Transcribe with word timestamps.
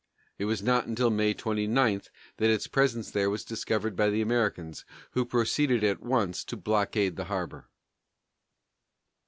It 0.39 0.45
was 0.45 0.63
not 0.63 0.87
until 0.87 1.11
May 1.11 1.35
29 1.35 2.01
that 2.37 2.49
its 2.49 2.65
presence 2.65 3.11
there 3.11 3.29
was 3.29 3.45
discovered 3.45 3.95
by 3.95 4.09
the 4.09 4.19
Americans, 4.23 4.83
who 5.11 5.25
proceeded 5.25 5.83
at 5.83 6.01
once 6.01 6.43
to 6.45 6.57
blockade 6.57 7.17
the 7.17 7.25
harbor. 7.25 7.69